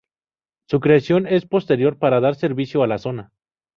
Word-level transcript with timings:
Su 0.67 0.79
creación 0.79 1.27
es 1.27 1.45
posterior 1.45 1.99
para 1.99 2.19
dar 2.19 2.33
servicio 2.33 2.81
a 2.81 2.87
la 2.87 2.97
zona. 2.97 3.33